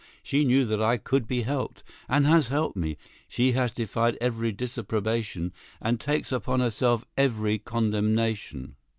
She 0.23 0.45
knew 0.45 0.65
that 0.65 0.81
I 0.81 0.97
could 0.97 1.27
be 1.27 1.43
helped, 1.43 1.83
and 2.09 2.25
has 2.25 2.47
helped 2.47 2.75
me: 2.75 2.97
she 3.27 3.51
has 3.51 3.71
defied 3.71 4.17
every 4.19 4.51
disapprobation 4.51 5.53
and 5.79 5.99
taken 5.99 6.35
upon 6.35 6.59
herself 6.59 7.05
every 7.17 7.59
condemnation." 7.59 8.77